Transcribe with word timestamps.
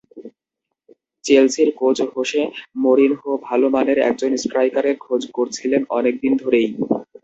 চেলসির 1.25 1.69
coach 1.79 1.97
Jose 2.11 2.41
Mourinho 2.83 3.31
ভালো 3.47 3.67
মানের 3.73 3.97
একজন 4.09 4.31
স্ট্রাইকারের 4.43 4.95
খোঁজ 4.97 5.21
করছিলেন 5.37 5.81
অনেক 5.97 6.13
দিন 6.23 6.33
ধরেই। 6.41 6.67